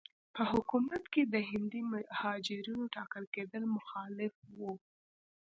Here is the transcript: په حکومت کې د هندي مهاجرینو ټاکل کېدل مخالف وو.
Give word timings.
په 0.35 0.43
حکومت 0.51 1.03
کې 1.13 1.23
د 1.33 1.35
هندي 1.49 1.81
مهاجرینو 1.93 2.91
ټاکل 2.95 3.23
کېدل 3.35 3.63
مخالف 3.75 4.33
وو. 4.57 4.73